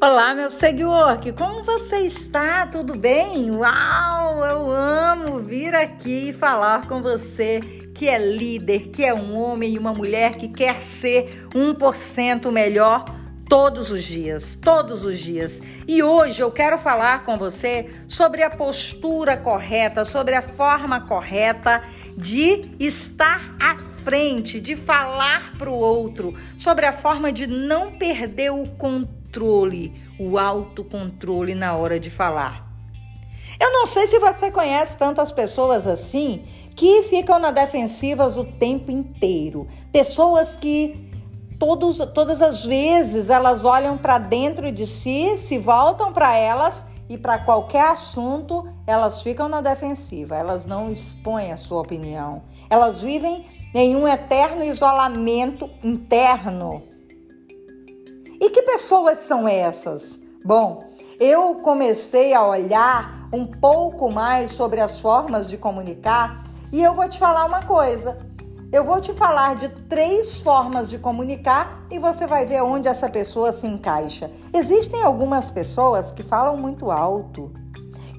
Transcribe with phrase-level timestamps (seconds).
[0.00, 2.64] Olá, meu seguidor, como você está?
[2.68, 3.50] Tudo bem?
[3.50, 7.58] Uau, eu amo vir aqui e falar com você
[7.96, 13.06] que é líder, que é um homem e uma mulher que quer ser 1% melhor
[13.48, 15.60] todos os dias, todos os dias.
[15.88, 21.82] E hoje eu quero falar com você sobre a postura correta, sobre a forma correta
[22.16, 23.74] de estar à
[24.04, 29.92] frente, de falar para o outro, sobre a forma de não perder o controle controle,
[30.18, 32.66] o autocontrole na hora de falar.
[33.60, 38.90] Eu não sei se você conhece tantas pessoas assim que ficam na defensivas o tempo
[38.90, 39.66] inteiro.
[39.92, 41.10] Pessoas que
[41.58, 47.18] todos, todas as vezes elas olham para dentro de si, se voltam para elas e
[47.18, 50.36] para qualquer assunto elas ficam na defensiva.
[50.36, 52.42] Elas não expõem a sua opinião.
[52.70, 56.97] Elas vivem em um eterno isolamento interno.
[58.40, 60.20] E que pessoas são essas?
[60.44, 60.84] Bom,
[61.18, 67.08] eu comecei a olhar um pouco mais sobre as formas de comunicar e eu vou
[67.08, 68.16] te falar uma coisa.
[68.70, 73.08] Eu vou te falar de três formas de comunicar e você vai ver onde essa
[73.08, 74.30] pessoa se encaixa.
[74.52, 77.50] Existem algumas pessoas que falam muito alto,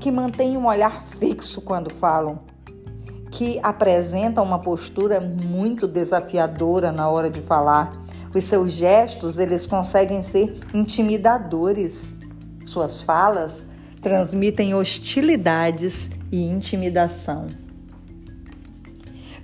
[0.02, 2.40] que mantêm um olhar fixo quando falam,
[3.31, 7.92] que apresentam uma postura muito desafiadora na hora de falar
[8.33, 12.17] os seus gestos, eles conseguem ser intimidadores.
[12.63, 13.67] Suas falas
[14.02, 17.47] transmitem hostilidades e intimidação.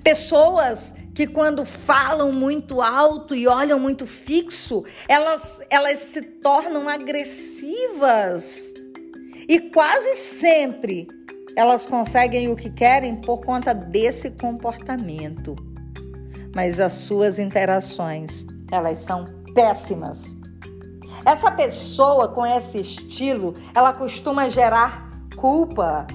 [0.03, 8.73] Pessoas que quando falam muito alto e olham muito fixo, elas, elas se tornam agressivas.
[9.47, 11.08] E quase sempre
[11.56, 15.56] elas conseguem o que querem por conta desse comportamento.
[16.53, 18.45] Mas as suas interações
[18.76, 20.36] elas são péssimas.
[21.26, 26.06] Essa pessoa com esse estilo, ela costuma gerar culpa,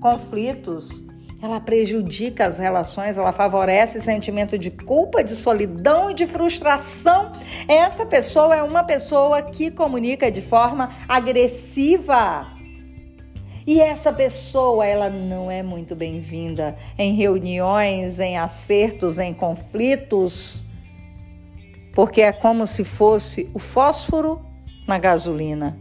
[0.00, 1.04] conflitos,
[1.42, 7.32] ela prejudica as relações, ela favorece sentimento de culpa, de solidão e de frustração.
[7.66, 12.46] Essa pessoa é uma pessoa que comunica de forma agressiva.
[13.66, 20.64] E essa pessoa, ela não é muito bem-vinda em reuniões, em acertos, em conflitos
[21.94, 24.44] porque é como se fosse o fósforo
[24.86, 25.78] na gasolina.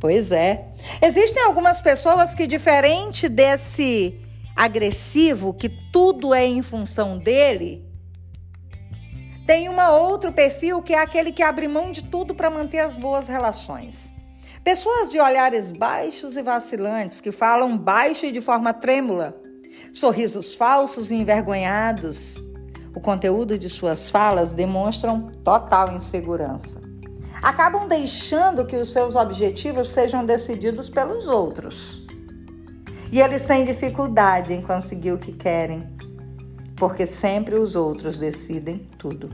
[0.00, 0.68] Pois é.
[1.00, 4.20] Existem algumas pessoas que, diferente desse
[4.54, 7.84] agressivo, que tudo é em função dele,
[9.46, 12.96] tem um outro perfil que é aquele que abre mão de tudo para manter as
[12.96, 14.12] boas relações.
[14.62, 19.36] Pessoas de olhares baixos e vacilantes, que falam baixo e de forma trêmula,
[19.92, 22.42] sorrisos falsos e envergonhados,
[23.04, 26.80] conteúdo de suas falas demonstram total insegurança.
[27.42, 32.04] Acabam deixando que os seus objetivos sejam decididos pelos outros.
[33.12, 35.86] E eles têm dificuldade em conseguir o que querem,
[36.74, 39.28] porque sempre os outros decidem tudo.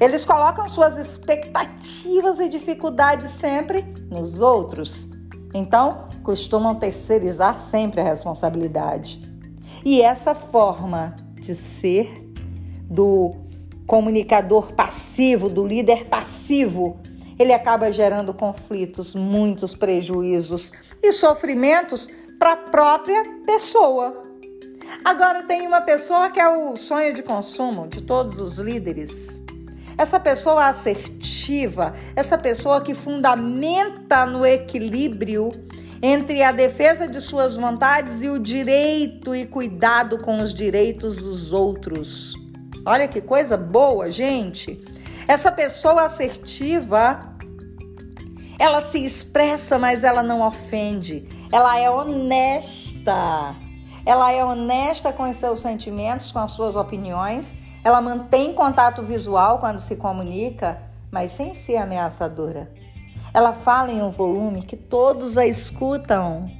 [0.00, 5.08] Eles colocam suas expectativas e dificuldades sempre nos outros.
[5.52, 9.20] Então, costumam terceirizar sempre a responsabilidade.
[9.84, 12.31] E essa forma de ser
[12.92, 13.32] do
[13.86, 17.00] comunicador passivo, do líder passivo,
[17.38, 20.70] ele acaba gerando conflitos, muitos prejuízos
[21.02, 22.08] e sofrimentos
[22.38, 24.22] para a própria pessoa.
[25.04, 29.42] Agora tem uma pessoa que é o sonho de consumo de todos os líderes.
[29.96, 35.50] Essa pessoa assertiva, essa pessoa que fundamenta no equilíbrio
[36.02, 41.52] entre a defesa de suas vontades e o direito e cuidado com os direitos dos
[41.52, 42.41] outros.
[42.84, 44.84] Olha que coisa boa, gente.
[45.28, 47.36] Essa pessoa assertiva,
[48.58, 51.28] ela se expressa, mas ela não ofende.
[51.52, 53.54] Ela é honesta.
[54.04, 57.56] Ela é honesta com os seus sentimentos, com as suas opiniões.
[57.84, 62.72] Ela mantém contato visual quando se comunica, mas sem ser ameaçadora.
[63.32, 66.50] Ela fala em um volume que todos a escutam.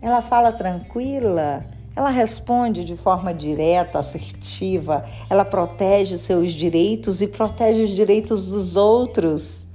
[0.00, 1.64] Ela fala tranquila,
[1.94, 8.76] ela responde de forma direta, assertiva, ela protege seus direitos e protege os direitos dos
[8.76, 9.66] outros.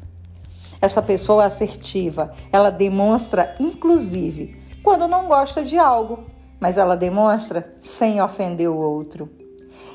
[0.82, 6.26] Essa pessoa assertiva, ela demonstra, inclusive, quando não gosta de algo,
[6.60, 9.30] mas ela demonstra sem ofender o outro.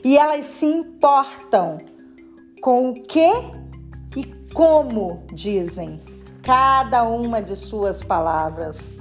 [0.04, 1.78] E elas se importam
[2.60, 3.30] com o que
[4.16, 6.00] e como dizem
[6.42, 8.96] cada uma de suas palavras.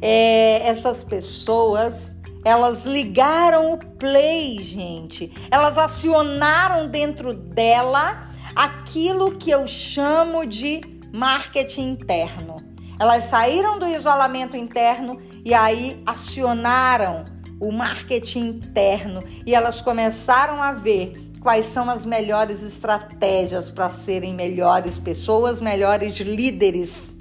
[0.00, 5.32] É, essas pessoas elas ligaram o play, gente.
[5.50, 10.80] Elas acionaram dentro dela aquilo que eu chamo de
[11.12, 12.56] marketing interno.
[13.00, 17.24] Elas saíram do isolamento interno e aí acionaram
[17.60, 24.32] o marketing interno e elas começaram a ver quais são as melhores estratégias para serem
[24.34, 27.16] melhores pessoas, melhores líderes.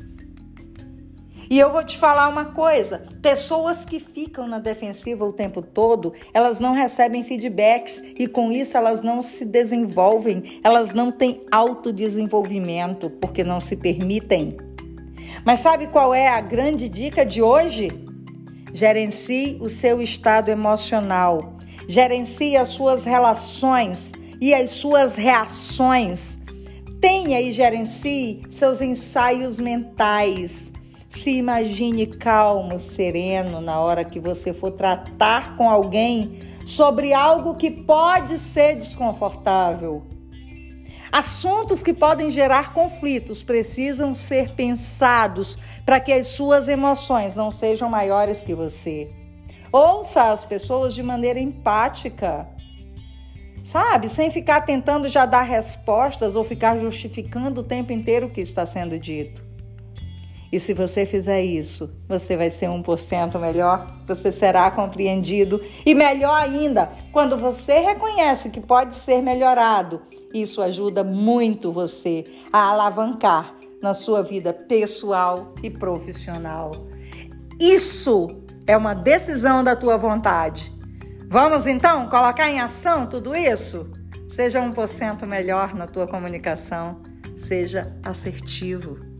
[1.53, 6.11] E eu vou te falar uma coisa: pessoas que ficam na defensiva o tempo todo,
[6.33, 13.11] elas não recebem feedbacks e com isso elas não se desenvolvem, elas não têm autodesenvolvimento
[13.21, 14.57] porque não se permitem.
[15.45, 17.91] Mas sabe qual é a grande dica de hoje?
[18.73, 24.11] Gerencie o seu estado emocional, gerencie as suas relações
[24.41, 26.35] e as suas reações.
[26.99, 30.73] Tenha e gerencie seus ensaios mentais.
[31.13, 37.69] Se imagine calmo, sereno na hora que você for tratar com alguém sobre algo que
[37.69, 40.07] pode ser desconfortável.
[41.11, 45.55] Assuntos que podem gerar conflitos precisam ser pensados
[45.85, 49.11] para que as suas emoções não sejam maiores que você.
[49.71, 52.49] Ouça as pessoas de maneira empática.
[53.63, 58.41] Sabe, sem ficar tentando já dar respostas ou ficar justificando o tempo inteiro o que
[58.41, 59.52] está sendo dito.
[60.53, 66.35] E se você fizer isso, você vai ser 1% melhor, você será compreendido e melhor
[66.35, 72.23] ainda, quando você reconhece que pode ser melhorado, isso ajuda muito você
[72.53, 76.69] a alavancar na sua vida pessoal e profissional.
[77.59, 78.27] Isso
[78.67, 80.71] é uma decisão da tua vontade.
[81.29, 83.91] Vamos então colocar em ação tudo isso?
[84.29, 87.01] Seja 1% melhor na tua comunicação,
[87.35, 89.12] seja assertivo.